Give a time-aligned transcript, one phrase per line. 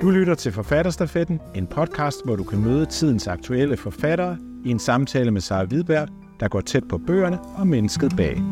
[0.00, 4.78] Du lytter til Forfatterstafetten, en podcast, hvor du kan møde tidens aktuelle forfattere i en
[4.78, 6.08] samtale med Sara Hvidberg,
[6.40, 8.42] der går tæt på bøgerne og mennesket bag.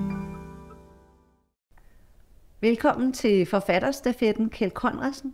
[2.60, 5.32] Velkommen til Forfatterstafetten, Kjeld Konradsen.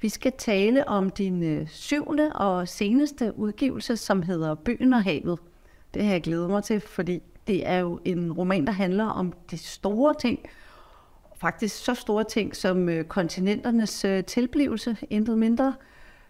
[0.00, 5.38] Vi skal tale om din øh, syvende og seneste udgivelse, som hedder Byen og havet.
[5.94, 9.32] Det har jeg glædet mig til, fordi det er jo en roman, der handler om
[9.50, 10.38] de store ting,
[11.40, 15.74] faktisk så store ting som øh, kontinenternes øh, tilblivelse, intet mindre.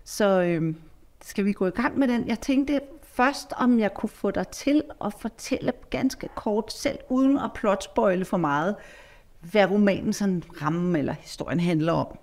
[0.04, 0.74] Så øh,
[1.22, 2.28] skal vi gå i gang med den?
[2.28, 7.38] Jeg tænkte først, om jeg kunne få dig til at fortælle ganske kort, selv uden
[7.38, 8.74] at plotspoile for meget,
[9.40, 12.18] hvad romanen sådan ramme eller historien handler om.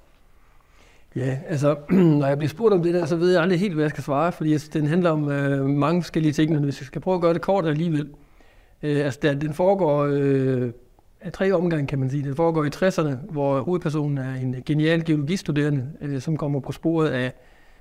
[1.16, 1.75] Ja, altså,
[2.19, 4.03] når jeg bliver spurgt om det der, så ved jeg aldrig helt, hvad jeg skal
[4.03, 7.22] svare, fordi den handler om øh, mange forskellige ting, men hvis jeg skal prøve at
[7.22, 8.09] gøre det kort alligevel.
[8.83, 10.72] Øh, altså, den foregår øh,
[11.27, 12.23] af tre omgange, kan man sige.
[12.23, 17.09] Det foregår i 60'erne, hvor hovedpersonen er en genial geologistuderende, øh, som kommer på sporet
[17.09, 17.34] af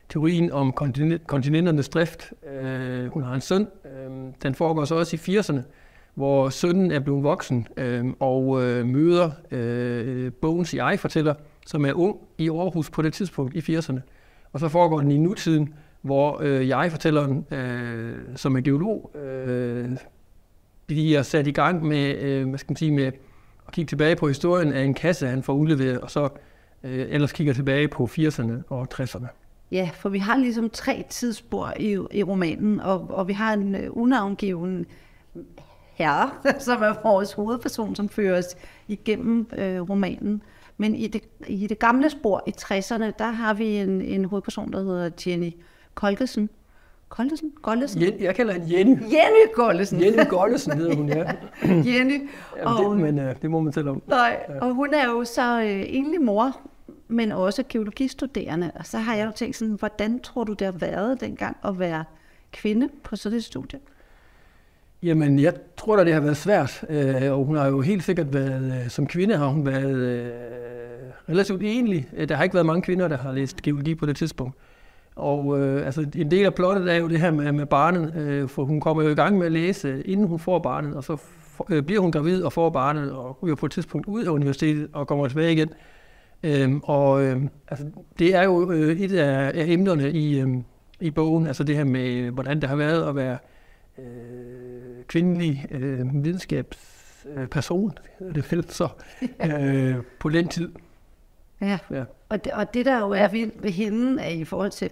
[0.09, 2.33] teorien om kontinent, kontinenternes drift.
[2.63, 3.69] Øh, hun har en søn.
[3.85, 4.11] Øh,
[4.43, 5.61] den foregår så også i 80'erne,
[6.15, 11.35] hvor sønnen er blevet voksen øh, og øh, møder øh, Bones jeg-fortæller,
[11.67, 14.01] som er ung i Aarhus på det tidspunkt i 80'erne.
[14.53, 19.91] Og så foregår den i nutiden, hvor øh, jeg-fortælleren, øh, som er geolog, øh,
[20.87, 23.13] bliver sat i gang med, øh, hvad skal man sige, med
[23.67, 26.29] at kigge tilbage på historien af en kasse, han får udleveret, og så
[26.83, 29.27] øh, ellers kigger tilbage på 80'erne og 60'erne.
[29.73, 33.75] Ja, for vi har ligesom tre tidsspor i, i romanen, og, og vi har en
[33.75, 34.87] øh, unavngiven
[35.93, 38.57] herre, som er vores hovedperson, som fører os
[38.89, 40.43] igennem øh, romanen.
[40.77, 44.73] Men i det, i det gamle spor i 60'erne, der har vi en, en hovedperson,
[44.73, 45.53] der hedder Jenny
[45.95, 46.51] Kolkesen.
[47.09, 47.53] Koldesen?
[47.63, 48.03] Gollesen?
[48.03, 48.91] Jen, jeg kalder hende Jenny.
[48.91, 50.03] Jenny Gollesen.
[50.03, 51.33] Jenny Gollesen hedder hun, ja.
[51.91, 52.29] Jenny.
[52.57, 54.03] Jamen, og, det, men uh, det må man tælle om.
[54.07, 54.61] Nej, ja.
[54.61, 56.61] og hun er jo så øh, egentlig mor,
[57.09, 58.71] men også geologistuderende.
[58.75, 61.79] Og så har jeg jo tænkt sådan, hvordan tror du, det har været dengang at
[61.79, 62.05] være
[62.53, 63.79] kvinde på sådan et studie?
[65.03, 68.35] Jamen, jeg tror da, det har været svært, øh, og hun har jo helt sikkert
[68.35, 70.31] været, øh, som kvinde har hun været øh,
[71.29, 72.09] relativt enlig.
[72.29, 74.55] Der har ikke været mange kvinder, der har læst geologi på det tidspunkt.
[75.17, 78.49] Og øh, altså, en del af plottet er jo det her med, med barnet, øh,
[78.49, 81.17] for hun kommer jo i gang med at læse, inden hun får barnet, og så
[81.17, 84.31] for, øh, bliver hun gravid og får barnet, og ryger på et tidspunkt ud af
[84.31, 85.69] universitetet og kommer tilbage igen.
[86.43, 87.87] Øhm, og øh, altså,
[88.19, 90.49] det er jo øh, et af, af emnerne i, øh,
[91.01, 93.39] i bogen, altså det her med, hvordan det har været at være
[93.99, 97.93] øh, kvindelig øh, videnskabsperson,
[98.35, 98.89] det vel så,
[99.45, 100.73] øh, på den tid.
[101.61, 102.05] Ja, ja.
[102.29, 104.91] Og, det, og det der jo er ved, ved hende, er i forhold til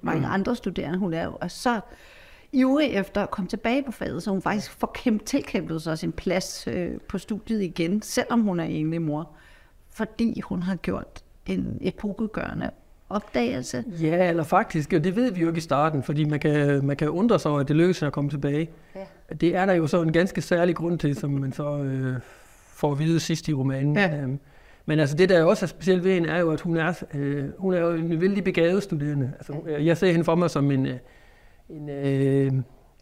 [0.00, 0.32] mange mm.
[0.32, 1.80] andre studerende, hun er jo er så
[2.52, 6.12] ivrig efter at komme tilbage på faget, så hun faktisk får kæmpe, tilkæmpet sig sin
[6.12, 9.30] plads øh, på studiet igen, selvom hun er egentlig mor,
[9.90, 12.70] fordi hun har gjort en epokegørende
[13.08, 13.84] opdagelse.
[14.00, 16.96] Ja, eller faktisk, og det ved vi jo ikke i starten, fordi man kan, man
[16.96, 18.70] kan undre sig over, at det lykkes at komme tilbage.
[18.94, 19.34] Ja.
[19.34, 22.16] Det er der jo så en ganske særlig grund til, som man så øh,
[22.66, 23.96] får at vide sidst i romanen.
[23.96, 24.16] Ja.
[24.16, 24.38] Øhm,
[24.86, 27.44] men altså det, der også er specielt ved hende, er jo, at hun er, øh,
[27.58, 29.32] hun er jo en vældig begavet studerende.
[29.36, 30.96] Altså, jeg ser hende for mig som en, øh,
[31.68, 32.52] en øh,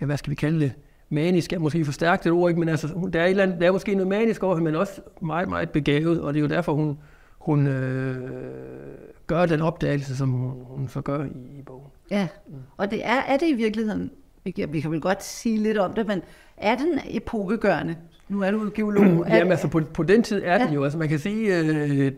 [0.00, 0.72] ja, hvad skal vi kalde det,
[1.08, 2.60] manisk er måske for stærkt et ord, ikke?
[2.60, 4.80] men altså, der, er et eller andet, der er måske noget manisk over hende, men
[4.80, 6.98] også meget, meget begavet, og det er jo derfor, hun,
[7.38, 8.30] hun øh,
[9.26, 11.86] gør den opdagelse, som hun, hun så gør i, i bogen.
[12.10, 12.54] Ja, mm.
[12.76, 14.10] og det er, er det i virkeligheden,
[14.44, 16.22] vi kan, vel godt sige lidt om det, men
[16.56, 17.96] er den epokegørende?
[18.28, 19.04] Nu er du geolog.
[19.04, 20.64] Mm, jamen altså, på, på den tid er ja.
[20.64, 20.84] den jo.
[20.84, 22.12] Altså, man kan sige, øh,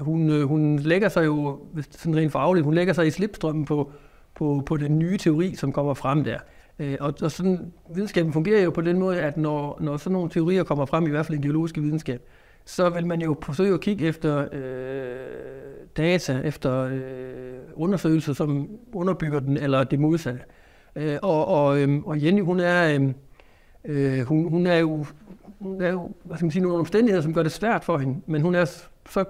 [0.00, 3.64] hun, øh, hun lægger sig jo, hvis sådan rent fagligt, hun lægger sig i slipstrømmen
[3.64, 3.92] på,
[4.34, 6.38] på, på den nye teori, som kommer frem der.
[6.78, 10.30] Øh, og, og sådan, videnskaben fungerer jo på den måde, at når, når sådan nogle
[10.30, 12.22] teorier kommer frem, i hvert fald i geologiske videnskab,
[12.64, 15.16] så vil man jo forsøge at kigge efter øh,
[15.96, 17.00] data, efter øh,
[17.74, 20.40] undersøgelser, som underbygger den, eller det modsatte.
[20.40, 20.65] Øh,
[21.22, 23.12] og, og, øh, og Jenny, hun er, øh,
[23.84, 25.06] øh hun, hun er jo
[25.60, 28.20] hun er jo, hvad skal man sige, nogle omstændigheder, som gør det svært for hende,
[28.26, 28.64] men hun er
[29.10, 29.24] så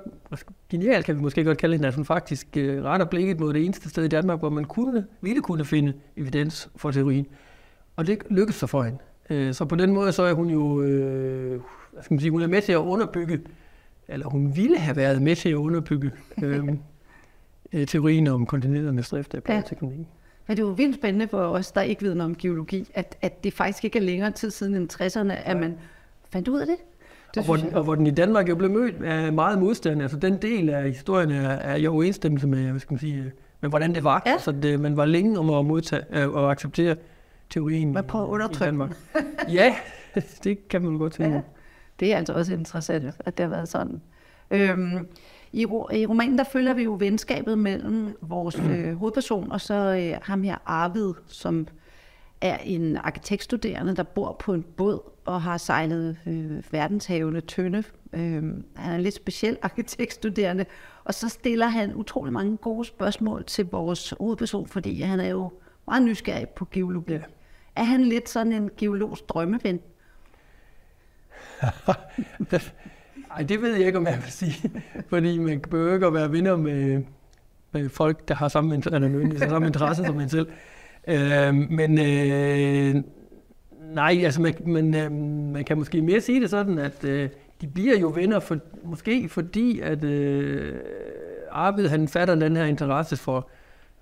[0.71, 3.65] genial, kan vi måske godt kalde hende, at hun faktisk øh, retter blikket mod det
[3.65, 7.27] eneste sted i Danmark, hvor man kunne, ville kunne finde evidens for teorien.
[7.97, 8.99] Og det lykkedes så for hende.
[9.31, 11.61] Øh, så på den måde så er hun jo, øh,
[11.93, 13.41] hvad skal man sige, hun er med til at underbygge,
[14.09, 16.11] eller hun ville have været med til at underbygge
[16.43, 16.69] øh,
[17.73, 19.63] øh, teorien om kontinenternes drift af ja.
[20.47, 23.17] Men det er jo vildt spændende for os, der ikke ved noget om geologi, at,
[23.23, 25.79] at det faktisk ikke er længere tid siden end 60'erne, at man
[26.31, 26.77] Fandt ud af det?
[27.35, 30.03] det og, hvor den, og hvor den i Danmark jo blev mødt af meget modstand.
[30.03, 33.71] Altså den del af historien er, er jo uenstemmelse med, hvad skal man sige, med
[33.71, 34.23] hvordan det var.
[34.27, 34.39] Ja.
[34.39, 36.97] Så det, man var længe om at modtage øh, og acceptere
[37.51, 38.97] teorien man prøver at undertrykke i Danmark.
[39.49, 39.75] ja,
[40.45, 41.35] det kan man godt tænke.
[41.35, 41.43] Ja.
[42.01, 44.01] Det er altså også interessant, at det har været sådan.
[44.51, 45.07] Øhm,
[45.53, 45.63] I,
[45.93, 50.43] I romanen der følger vi jo venskabet mellem vores øh, hovedperson og så øh, ham
[50.43, 51.69] her Arvid, som
[52.41, 57.85] er en arkitektstuderende, der bor på en båd og har sejlet øh, verdenshavene tynde.
[58.13, 58.43] Øh,
[58.77, 60.65] han er en lidt speciel arkitektstuderende,
[61.05, 65.53] og så stiller han utrolig mange gode spørgsmål til vores hovedperson, fordi han er jo
[65.87, 67.13] meget nysgerrig på geologi.
[67.13, 67.21] Ja.
[67.77, 69.81] Er han lidt sådan en geologs drømmeven?
[73.37, 74.71] Nej, det ved jeg ikke, om jeg vil sige.
[75.11, 77.03] Fordi man behøver ikke at være venner med,
[77.73, 80.49] med folk, der har samme, eller nødvendigvis samme interesse som man selv.
[81.09, 83.03] Øh, men øh,
[83.95, 85.13] nej, altså man, man, øh,
[85.53, 87.29] man kan måske mere sige det sådan, at øh,
[87.61, 90.75] de bliver jo venner, for, måske fordi, at øh,
[91.51, 93.49] Arvid han fatter den her interesse for,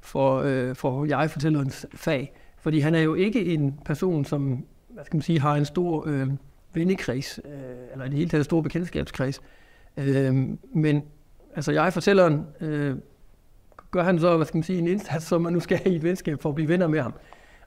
[0.01, 2.33] for, øh, for jeg-fortællerens fag.
[2.59, 6.05] Fordi han er jo ikke en person, som hvad skal man sige, har en stor
[6.09, 6.29] øh,
[6.75, 7.53] vennekreds, øh,
[7.93, 9.41] eller i det hele taget en stor bekendtskabskreds.
[9.97, 10.35] Øh,
[10.75, 11.03] men
[11.57, 12.97] altså jeg-fortælleren øh,
[13.91, 16.03] gør han så, hvad skal man sige, en indsats, som man nu skal i et
[16.03, 17.15] venskab for at blive venner med ham.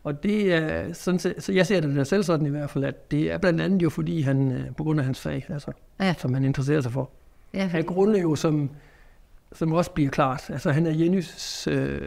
[0.04, 2.83] Og det er sådan, set- så jeg ser det da selv sådan i hvert fald,
[2.83, 5.71] at det er blandt andet jo fordi han, øh, på grund af hans fag, altså,
[6.00, 6.13] Ja.
[6.18, 7.09] som han interesserer sig for.
[7.54, 8.69] Ja, Af grunde jo, som,
[9.54, 10.50] som også bliver klart.
[10.50, 12.01] Altså han er Jennys øh,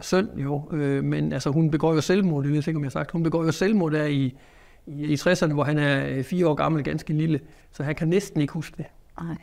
[0.00, 2.88] søn jo, øh, men altså hun begår jo selvmord, det ved jeg ikke, om jeg
[2.88, 3.10] har sagt.
[3.10, 4.34] Hun begår jo selvmord der i,
[4.86, 7.40] i, i 60'erne, hvor han er øh, fire år gammel, ganske lille.
[7.72, 8.86] Så han kan næsten ikke huske det.
[9.20, 9.36] Nej.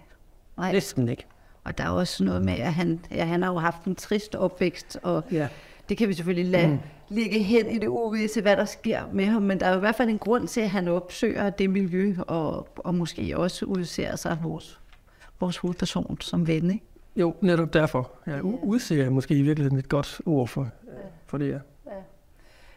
[0.58, 0.72] Nej.
[0.72, 1.26] Næsten ikke.
[1.64, 4.36] Og der er også noget med, at han, ja, han har jo haft en trist
[4.36, 5.48] opvækst, og Ja.
[5.90, 6.80] det kan vi selvfølgelig lade mm.
[7.10, 9.42] ligge hen i det uvisse, hvad der sker med ham.
[9.42, 12.16] Men der er jo i hvert fald en grund til, at han opsøger det miljø,
[12.28, 14.80] og, og måske også udser sig vores,
[15.40, 16.72] vores hovedperson som ven.
[16.72, 16.86] Ikke?
[17.16, 18.12] Jo, netop derfor.
[18.28, 20.68] Ja, udser er måske i virkeligheden et godt ord for,
[21.28, 21.58] for det, ja.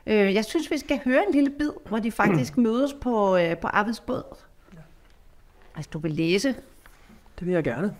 [0.06, 3.56] Øh, jeg synes, vi skal høre en lille bid, hvor de faktisk mødes på, øh,
[3.56, 4.22] på Arvids båd.
[5.76, 6.48] Altså, du vil læse.
[7.38, 7.94] Det vil jeg gerne.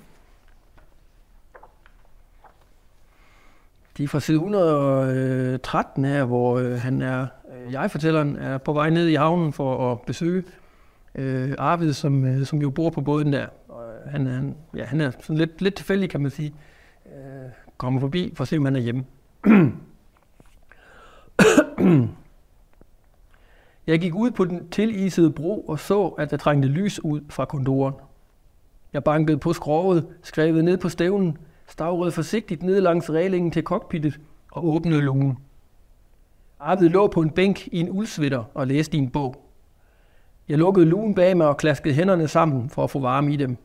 [3.97, 7.27] De er fra side 113 her, hvor øh, han er,
[7.67, 10.45] øh, jeg-fortælleren, er på vej ned i havnen for at besøge
[11.15, 13.47] øh, Arvid, som, øh, som jo bor på båden der.
[13.69, 16.55] Og, øh, han, er, han, ja, han er sådan lidt, lidt tilfældig, kan man sige.
[17.07, 19.05] Øh, kommer forbi for at se, om han er hjemme.
[23.87, 27.45] Jeg gik ud på den tilisede bro og så, at der trængte lys ud fra
[27.45, 27.95] kondoren.
[28.93, 34.21] Jeg bankede på skrovet, skrevet ned på stævnen, stavrede forsigtigt ned langs reglingen til cockpittet
[34.53, 35.39] og åbnede lungen.
[36.61, 39.45] Arvid lå på en bænk i en uldsvitter og læste i en bog.
[40.49, 43.57] Jeg lukkede lugen bag mig og klaskede hænderne sammen for at få varme i dem.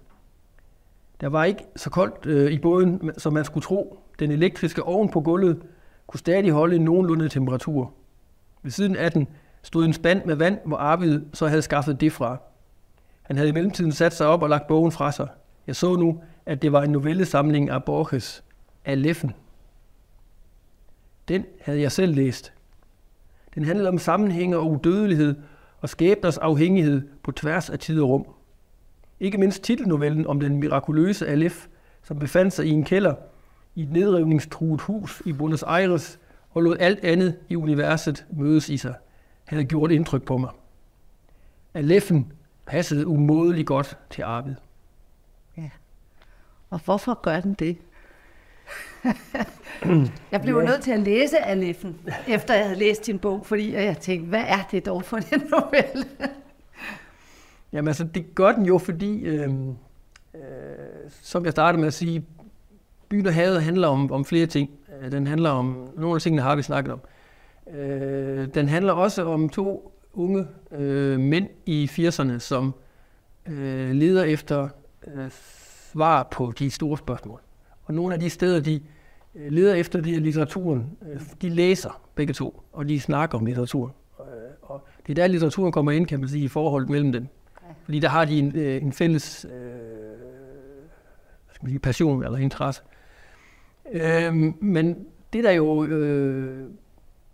[1.21, 3.99] Der var ikke så koldt øh, i båden, som man skulle tro.
[4.19, 5.61] Den elektriske ovn på gulvet
[6.07, 7.93] kunne stadig holde en nogenlunde temperatur.
[8.63, 9.27] Ved siden af den
[9.63, 12.37] stod en spand med vand, hvor Arvid så havde skaffet det fra.
[13.23, 15.27] Han havde i mellemtiden sat sig op og lagt bogen fra sig.
[15.67, 18.43] Jeg så nu, at det var en novellesamling af Borges,
[18.85, 19.33] Aleffen.
[21.27, 22.53] Den havde jeg selv læst.
[23.55, 25.35] Den handlede om sammenhænge og udødelighed
[25.81, 28.25] og skæbners afhængighed på tværs af tid og rum.
[29.19, 31.65] Ikke mindst titelnovellen om den mirakuløse Aleph,
[32.03, 33.15] som befandt sig i en kælder
[33.75, 36.19] i et nedrivningstruet hus i Buenos Aires
[36.51, 38.95] og lod alt andet i universet mødes i sig,
[39.45, 40.49] havde gjort indtryk på mig.
[41.73, 42.33] Aleffen
[42.65, 44.55] passede umådeligt godt til Arvid.
[46.69, 47.77] Og hvorfor gør den det?
[50.31, 53.73] jeg blev jo nødt til at læse Aleffen, efter jeg havde læst din bog, fordi
[53.73, 56.05] jeg tænkte, hvad er det dog for en novelle?
[57.71, 59.49] Jamen altså, det gør den jo, fordi, øh,
[60.33, 60.41] øh,
[61.21, 62.25] som jeg startede med at sige,
[63.09, 64.69] byen og havet handler om, om flere ting.
[65.01, 66.99] Øh, Den handler om, nogle af tingene har vi snakket om.
[67.75, 72.73] Øh, den handler også om to unge øh, mænd i 80'erne, som
[73.47, 74.69] øh, leder efter
[75.07, 75.29] øh,
[75.91, 77.41] svar på de store spørgsmål.
[77.83, 78.81] Og nogle af de steder, de
[79.35, 80.97] øh, leder efter, det er litteraturen.
[81.11, 83.95] Øh, de læser begge to, og de snakker om litteratur.
[84.19, 84.25] Øh,
[84.61, 87.27] og det er der, litteraturen kommer ind, kan man sige, i forholdet mellem dem.
[87.83, 92.37] Fordi der har de en, øh, en fælles øh, hvad skal man sige, passion eller
[92.37, 92.81] interesse.
[92.85, 92.96] Øh,
[93.93, 96.69] Øh, men det der jo øh,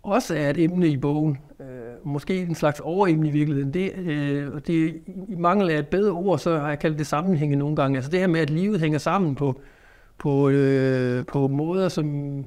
[0.02, 1.66] også er et emne i bogen, øh,
[2.06, 6.12] måske en slags overemne i virkeligheden, det, øh, og det i mangel af et bedre
[6.12, 7.96] ord, så har jeg kaldt det sammenhænge nogle gange.
[7.96, 9.60] Altså det her med, at livet hænger sammen på,
[10.18, 12.38] på, øh, på måder, som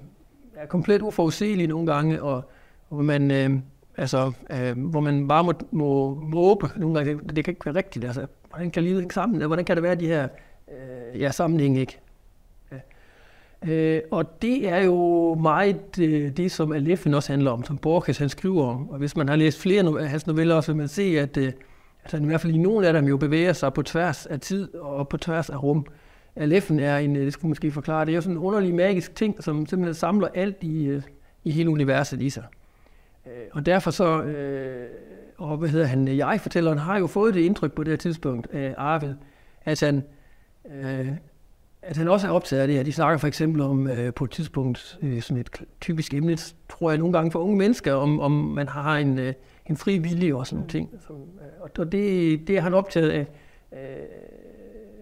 [0.55, 2.49] er komplet uforudsigelige nogle gange, og
[2.89, 3.49] hvor man, øh,
[3.97, 7.13] altså, øh, hvor man bare må, må måbe nogle gange.
[7.13, 8.05] Det, det kan ikke være rigtigt.
[8.05, 9.41] Altså, hvordan kan livet hænge sammen?
[9.41, 10.27] Hvordan kan der være de her
[10.67, 11.99] øh, ja, sammenhæng ikke?
[13.65, 18.17] Øh, og det er jo meget øh, det, som Aleffen også handler om, som Borges
[18.17, 18.89] han skriver om.
[18.89, 21.51] Og hvis man har læst flere af hans noveller, så vil man se, at, øh,
[22.03, 24.39] at han i hvert fald i nogle af dem jo bevæger sig på tværs af
[24.39, 25.85] tid og på tværs af rum.
[26.35, 29.15] Aleffen er en, øh, det skulle måske forklare, det er jo sådan en underlig magisk
[29.15, 31.01] ting, som simpelthen samler alt i, øh,
[31.43, 32.43] i hele universet i sig.
[33.25, 34.87] Øh, og derfor så, øh,
[35.37, 38.75] og hvad hedder han, jeg-fortælleren har jo fået det indtryk på det her tidspunkt af
[38.77, 39.13] Arvid,
[39.65, 40.03] at han,
[40.75, 41.07] øh,
[41.81, 42.84] at han også er optaget af det her.
[42.84, 45.50] De snakker for eksempel om øh, på et tidspunkt, øh, sådan et
[45.81, 46.38] typisk emne,
[46.69, 49.34] tror jeg nogle gange for unge mennesker, om, om man har en, øh,
[49.65, 50.89] en fri vilje og sådan nogle ting.
[51.07, 53.27] Som, øh, og det, det er han optaget af
[53.74, 53.79] øh,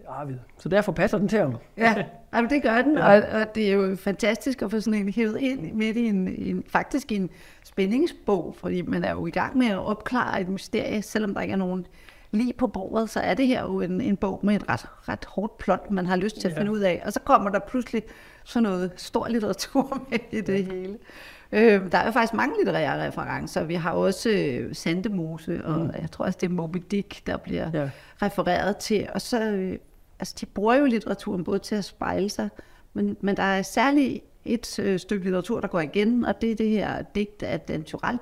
[0.08, 0.36] Arvid.
[0.58, 1.56] Så derfor passer den til ham.
[1.78, 5.14] Ja, altså, det gør den, og, og det er jo fantastisk at få sådan en
[5.14, 7.30] hævet ind midt i en, en, faktisk en
[7.64, 11.52] spændingsbog, fordi man er jo i gang med at opklare et mysterie, selvom der ikke
[11.52, 11.88] er nogen
[12.36, 15.26] lige på bordet, så er det her jo en, en bog med et ret, ret
[15.26, 16.60] hårdt plot, man har lyst til at ja.
[16.60, 17.02] finde ud af.
[17.06, 18.04] Og så kommer der pludselig
[18.44, 20.74] sådan noget stor litteratur med i det ja.
[20.74, 20.98] hele.
[21.52, 23.64] Øh, der er jo faktisk mange litterære referencer.
[23.64, 25.92] Vi har også øh, Sandemose, og mm.
[26.02, 27.90] jeg tror også, det er Moby Dick, der bliver ja.
[28.22, 29.08] refereret til.
[29.14, 29.78] Og så, øh,
[30.20, 32.50] altså de bruger jo litteraturen både til at spejle sig,
[32.94, 36.56] men, men der er særligt et øh, stykke litteratur, der går igen, og det er
[36.56, 38.20] det her digt af Dan Turell,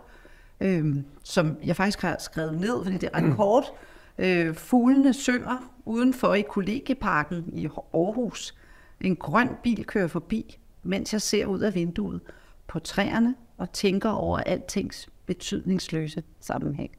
[0.62, 3.36] øh, som jeg faktisk har skrevet ned, fordi det er ret mm.
[4.18, 8.56] Øh, fuglene synger udenfor i kollegieparken i Aarhus.
[9.02, 12.22] En grøn bil kører forbi, mens jeg ser ud af vinduet
[12.68, 16.92] på træerne og tænker over altings betydningsløse sammenhæng.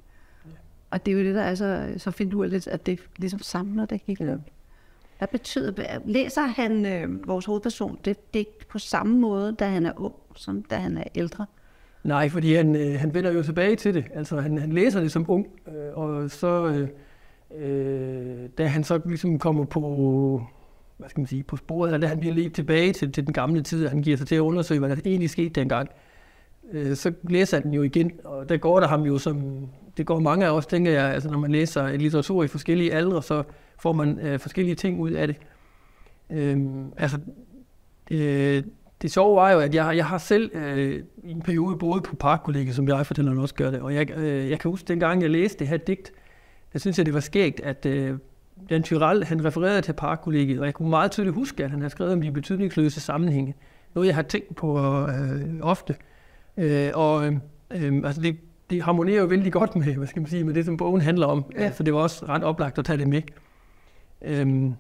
[0.91, 4.01] Og det er jo det, der er så, så finurligt, at det ligesom samler det
[4.07, 4.41] hele.
[5.19, 9.93] Hvad betyder Læser han øh, vores hovedperson det digt på samme måde, da han er
[9.97, 11.47] ung, som da han er ældre?
[12.05, 14.05] Nej, fordi han, øh, han vender jo tilbage til det.
[14.15, 16.89] Altså, han, han læser det som ung, øh, og så, øh,
[17.59, 20.43] øh, da han så ligesom kommer på,
[20.99, 23.33] hvad skal man sige, på sporet, eller da han bliver lidt tilbage til, til den
[23.33, 25.89] gamle tid, han giver sig til at undersøge, hvad der egentlig skete dengang,
[26.73, 30.07] øh, så læser han den jo igen, og der går der ham jo som, det
[30.07, 33.43] går mange af os, tænker jeg, altså når man læser litteratur i forskellige aldre, så
[33.79, 35.37] får man øh, forskellige ting ud af det.
[36.31, 36.59] Øh,
[36.97, 37.19] altså,
[38.11, 38.63] øh,
[39.03, 42.17] det sjove var jo, at jeg, jeg har selv øh, i en periode boet på
[42.17, 45.31] parkkollegiet, som jeg fortæller også gør det, og jeg, øh, jeg kan huske dengang, jeg
[45.31, 46.13] læste det her digt,
[46.75, 48.19] der synes jeg, det var skægt, at øh,
[48.71, 51.89] Dan Tyrell, han refererede til parkkollegiet, og jeg kunne meget tydeligt huske, at han har
[51.89, 53.55] skrevet om de betydningsløse sammenhænge.
[53.95, 54.79] Noget, jeg har tænkt på
[55.09, 55.97] øh, ofte.
[56.57, 57.27] Øh, og
[57.71, 58.37] øh, altså det,
[58.71, 61.27] det harmonerer jo vældig godt med, hvad skal man sige, med det, som bogen handler
[61.27, 61.45] om.
[61.59, 61.73] Ja.
[61.73, 63.23] Så det var også ret oplagt at tage det med.
[64.23, 64.71] Øh,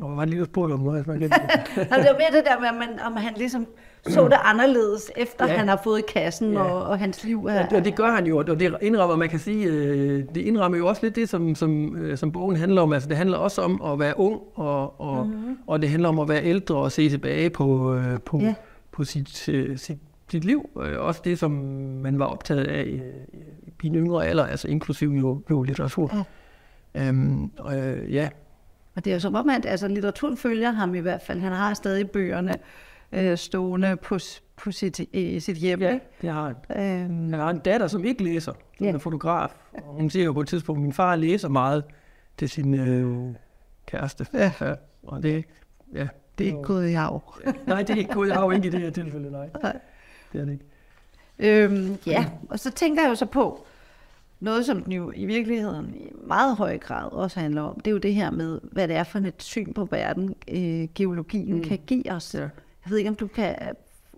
[0.00, 0.80] og var lige, du spurgte om?
[0.80, 1.32] Noget, man kan...
[1.32, 3.66] altså, det var mere det der med, om, man, om han ligesom
[4.08, 5.56] så det anderledes, efter ja.
[5.56, 6.60] han har fået kassen, ja.
[6.60, 7.54] og, og hans liv er...
[7.54, 10.78] Ja, det, det gør han jo, og det indrammer, man kan sige, øh, det indrammer
[10.78, 12.92] jo også lidt det, som, som, øh, som bogen handler om.
[12.92, 15.58] Altså, det handler også om at være ung, og, og, mm-hmm.
[15.66, 18.54] og det handler om at være ældre og se tilbage på, øh, på, ja.
[18.92, 19.28] på sit,
[19.76, 19.98] sit,
[20.30, 20.70] sit liv.
[20.98, 21.50] Også det, som
[22.02, 23.00] man var optaget af i,
[23.82, 26.26] i en yngre alder, altså inklusiv jo, jo litteratur.
[26.94, 27.08] Ja.
[27.08, 27.74] Øhm, og,
[28.10, 28.28] ja,
[28.96, 31.40] og det er som om, at altså, litteraturen følger ham i hvert fald.
[31.40, 32.54] Han har stadig bøgerne
[33.12, 34.18] øh, stående på,
[34.56, 35.80] på sit, i sit hjem.
[35.80, 37.04] Ja, det har han.
[37.04, 37.30] Øhm.
[37.30, 38.92] Han har en datter, som ikke læser, som ja.
[38.92, 39.50] er fotograf.
[39.72, 41.84] Og hun siger jo på et tidspunkt, at min far læser meget
[42.38, 43.34] til sin øh,
[43.86, 44.26] kæreste.
[44.34, 44.52] Ja.
[44.60, 44.74] ja.
[45.02, 45.44] Og det,
[45.94, 47.34] ja, det er ikke gået i arv.
[47.66, 49.48] Nej, det er ikke gået i arv, ikke i det her tilfælde, nej.
[49.62, 49.78] nej.
[50.32, 50.64] Det er det ikke.
[51.38, 53.66] Øhm, ja, og så tænker jeg jo så på,
[54.40, 57.92] noget, som den jo i virkeligheden i meget høj grad også handler om, det er
[57.92, 61.62] jo det her med, hvad det er for et syn på verden, øh, geologien mm.
[61.62, 62.34] kan give os.
[62.34, 62.40] Ja.
[62.40, 63.56] Jeg ved ikke, om du kan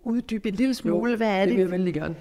[0.02, 1.48] uddybe en lille smule, jo, hvad er det?
[1.48, 2.14] det vil jeg vældig gerne.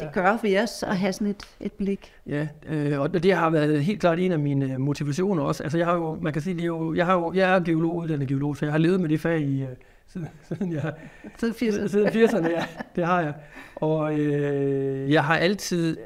[0.00, 2.12] det gør for os at have sådan et, et blik.
[2.26, 5.62] Ja, øh, og det har været helt klart en af mine øh, motivationer også.
[5.62, 7.60] Altså jeg har jo, man kan sige, det er jo, jeg, har jo, jeg er
[7.60, 9.68] geolog, uddannet geolog, så jeg har levet med det fag i, øh,
[10.08, 10.92] siden, siden, jeg,
[11.36, 11.88] siden 80'erne.
[11.88, 12.64] Siden 80'erne, ja,
[12.96, 13.34] det har jeg.
[13.76, 15.96] Og øh, jeg har altid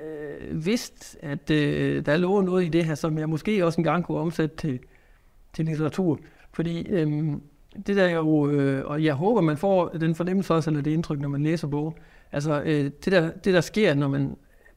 [0.51, 4.05] vidste, vidst, at øh, der lå noget i det her, som jeg måske også engang
[4.05, 4.81] kunne omsætte til,
[5.53, 6.19] til litteratur.
[6.53, 7.33] Fordi øh,
[7.87, 11.21] det der jo, øh, og jeg håber, man får den fornemmelse også, eller det indtryk,
[11.21, 11.97] når man læser bog.
[12.33, 14.37] Altså, øh, det, der, det der sker, når man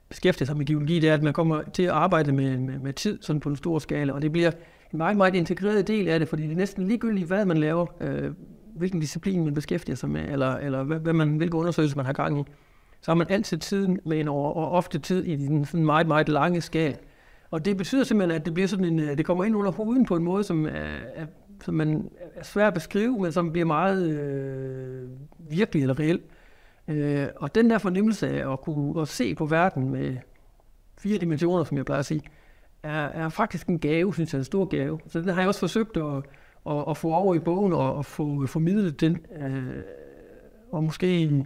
[0.10, 2.93] beskæftiger sig med geologi, det er, at man kommer til at arbejde med, med, med
[2.93, 4.51] tid, sådan på en stor skala, og det bliver
[4.91, 7.86] en meget, meget integreret del af det, fordi det er næsten ligegyldigt, hvad man laver,
[8.01, 8.31] øh,
[8.75, 12.13] hvilken disciplin man beskæftiger sig med, eller, eller hvad, hvad man, hvilke undersøgelser man har
[12.13, 12.43] gang i
[13.05, 16.07] så har man altid tiden med en år, og ofte tid i den sådan meget,
[16.07, 16.97] meget lange skal.
[17.51, 20.05] Og det betyder simpelthen, at det bliver sådan en, øh, det kommer ind under huden
[20.05, 21.25] på en måde, som er,
[21.62, 25.09] som man er svær at beskrive, men som bliver meget øh,
[25.50, 26.21] virkelig eller reel.
[26.88, 30.17] Øh, og den der fornemmelse af at kunne at se på verden med
[30.97, 32.21] fire dimensioner, som jeg plejer at sige,
[32.83, 35.00] er, er faktisk en gave, synes jeg, en stor gave.
[35.07, 36.17] Så den har jeg også forsøgt at,
[36.69, 39.25] at, at få over i bogen og at få formidlet den.
[39.41, 39.83] Øh,
[40.71, 41.45] og måske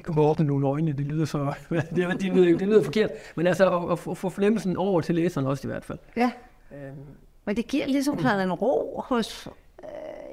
[0.00, 1.84] ikke at åbne nogle øjne, det lyder så, det,
[2.20, 5.68] det, lyder, det lyder forkert, men altså at, at få fornemmelsen over til læseren også
[5.68, 5.98] i hvert fald.
[6.16, 6.30] Ja.
[6.72, 6.96] Øhm,
[7.44, 9.48] Men det giver ligesom sådan en ro hos,
[9.82, 9.88] øh,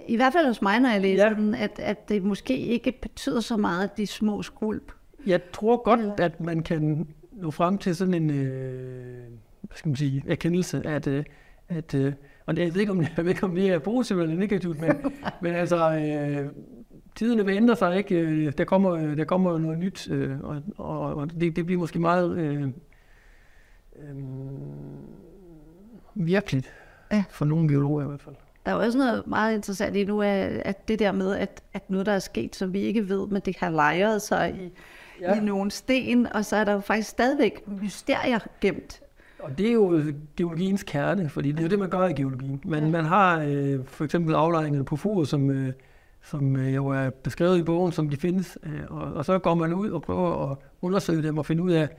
[0.08, 1.34] i hvert fald hos mig, når jeg læser Ja.
[1.34, 4.92] den, at, at det måske ikke betyder så meget, de små skulp.
[5.26, 9.24] Jeg tror godt, at man kan nå frem til sådan en, øh,
[9.62, 11.24] hvad skal man sige, erkendelse, at, øh,
[11.70, 12.14] at øh,
[12.46, 14.82] og det, jeg ved ikke, om, jeg ved ikke, om det er positivt eller negativt,
[14.82, 14.92] men,
[15.42, 16.50] men altså, øh,
[17.18, 18.16] tiderne vil ændre sig, ikke?
[18.20, 22.00] Øh, Der kommer, der kommer noget nyt, øh, og, og, og det, det bliver måske
[22.00, 24.16] meget øh, øh,
[26.16, 26.72] virkeligt,
[27.12, 27.24] Ja.
[27.30, 28.36] for nogle biologer i hvert fald.
[28.66, 31.90] Der er jo også noget meget interessant i nu, at, det der med, at, at
[31.90, 34.72] noget, der er sket, som vi ikke ved, men det har lejret sig i,
[35.22, 35.34] Ja.
[35.34, 35.42] ja.
[35.42, 39.02] i nogle sten, og så er der jo faktisk stadigvæk mysterier gemt.
[39.40, 40.02] Og det er jo
[40.38, 42.62] geologiens kerne, fordi det er jo det, man gør i geologien.
[42.66, 45.74] Man, man har øh, for eksempel aflejringerne på fur, som, øh,
[46.30, 48.58] som øh, jo er beskrevet i bogen, som de findes.
[48.64, 51.72] Øh, og, og så går man ud og prøver at undersøge dem og finde ud
[51.72, 51.90] af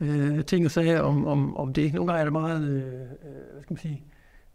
[0.00, 1.94] øh, ting og sager om, om, om det.
[1.94, 2.82] Nogle gange er det meget, øh, øh,
[3.52, 4.02] hvad skal man sige,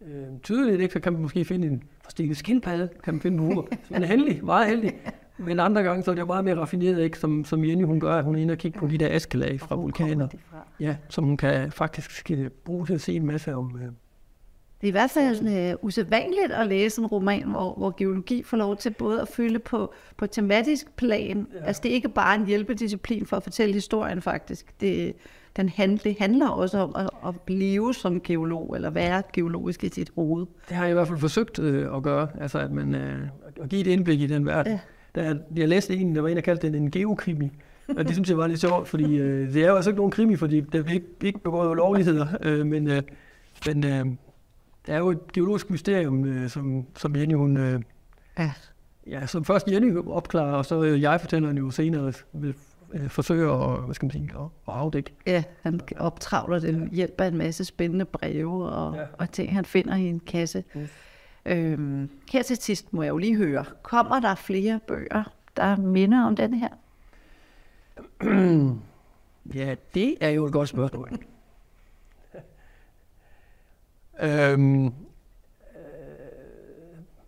[0.01, 0.93] øh, tydeligt, ikke?
[0.93, 3.67] så kan man måske finde en forstenet skildpadde, kan man finde på fur.
[3.71, 4.93] Så man er heldig, meget heldig.
[5.37, 7.19] Men andre gange, så er det jo meget mere raffineret, ikke?
[7.19, 9.75] Som, som Jenny hun gør, hun er inde og kigge på de der askelag fra
[9.75, 10.27] vulkaner.
[10.79, 12.31] Ja, som hun kan faktisk
[12.65, 13.79] bruge til at se en masse om.
[13.83, 13.91] Øh.
[14.81, 18.57] Det er i hvert fald uh, usædvanligt at læse en roman, hvor, hvor geologi får
[18.57, 21.47] lov til både at fylde på, på tematisk plan.
[21.53, 21.65] Ja.
[21.65, 24.81] Altså det er ikke bare en hjælpedisciplin for at fortælle historien faktisk.
[24.81, 25.13] Det,
[25.55, 29.89] den handler, det handler også om at, at blive som geolog, eller være geologisk i
[29.89, 30.45] sit hoved.
[30.69, 33.19] Det har jeg i hvert fald forsøgt øh, at gøre, altså at man øh,
[33.61, 34.71] at give et indblik i den verden.
[34.73, 34.79] Ja.
[35.15, 35.33] Ja.
[35.33, 37.51] Der, jeg læste en, der var en, der kaldte den en geokrimi.
[37.97, 40.11] Og det synes jeg var lidt sjovt, fordi øh, det er jo altså ikke nogen
[40.11, 43.01] krimi, fordi der er ikke, ikke begået ulovligheder, øh, men, øh,
[43.67, 44.05] men øh,
[44.87, 47.81] der er jo et geologisk mysterium, øh, som, som Jenny, hun, øh,
[48.39, 48.51] Ja.
[49.07, 52.55] ja, som først Jenny opklarer, og så øh, jeg fortæller jo senere, vil
[53.07, 55.13] forsøge at, hvad skal man sige, at, afdække.
[55.25, 59.03] Ja, han optravler det ved hjælp af en masse spændende breve og, ja.
[59.13, 60.63] og ting, han finder i en kasse.
[60.75, 60.87] Mm.
[61.45, 65.23] Øhm, her til sidst må jeg jo lige høre, kommer der flere bøger,
[65.57, 66.69] der minder om den her?
[69.55, 71.09] Ja, det er jo et godt spørgsmål.
[74.23, 74.91] Øhm, øh,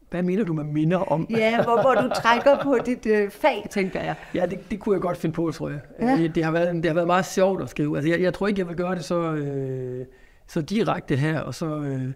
[0.09, 1.27] hvad mener du med minder om?
[1.29, 4.15] Ja, hvor, hvor du trækker på dit øh, fag, tænker jeg.
[4.33, 5.79] Ja, det, det kunne jeg godt finde på, tror jeg.
[6.01, 6.17] Ja.
[6.17, 7.97] Det, det, har været, det har været meget sjovt at skrive.
[7.97, 10.05] Altså, jeg, jeg tror ikke, jeg vil gøre det så, øh,
[10.47, 11.39] så direkte her.
[11.39, 12.11] Og så, øh,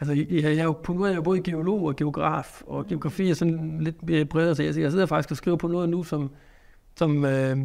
[0.00, 2.86] altså, jeg, jeg er jo på en måde er jeg både geolog og geograf, og
[2.86, 6.02] geografi er sådan lidt bredere, så jeg, jeg sidder faktisk og skriver på noget nu,
[6.02, 6.30] som,
[6.96, 7.56] som øh,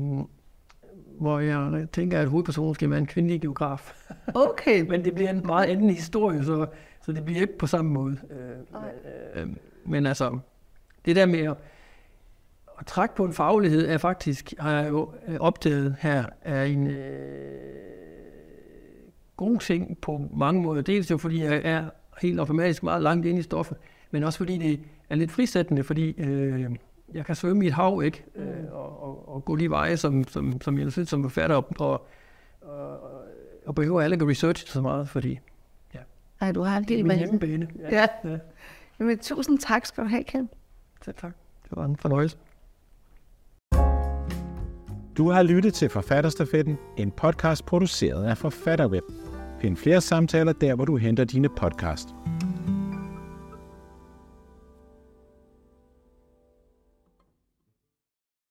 [1.20, 3.94] hvor jeg tænker, at hovedpersonen skal være en kvindelig geograf.
[4.36, 4.82] Okay.
[4.90, 6.66] Men det bliver en meget anden historie, så,
[7.02, 8.18] så det bliver ikke på samme måde.
[8.30, 9.48] Øh, øh,
[9.86, 10.40] men altså,
[11.06, 11.58] det der med at,
[12.80, 16.88] at trække på en faglighed er faktisk, har jeg jo øh, opdaget her, er en
[16.88, 17.74] øh,
[19.38, 20.82] god ting på mange måder.
[20.82, 21.86] Dels jo fordi jeg er
[22.22, 23.78] helt automatisk meget langt inde i stoffet,
[24.12, 26.70] men også fordi det er lidt frisættende, fordi øh,
[27.14, 28.26] jeg kan svømme i et hav, ikke?
[28.36, 31.68] Øh, og, og, og gå de veje, som, som, som jeg synes som forfatter, og,
[31.80, 32.08] og,
[32.62, 33.00] og,
[33.66, 35.40] og behøver alle ikke at researche så meget, fordi
[36.44, 37.20] Ej, du har min masse.
[37.20, 37.68] hjemmebane.
[37.92, 38.08] Ja.
[38.24, 38.38] ja.
[39.00, 40.50] Jamen, tusind tak skal du have, Ken.
[41.06, 41.32] Selv tak.
[41.64, 42.38] Det var en fornøjelse.
[45.18, 49.04] Du har lyttet til Forfatterstafetten, en podcast produceret af Forfatterweb.
[49.62, 52.08] Find flere samtaler der, hvor du henter dine podcast.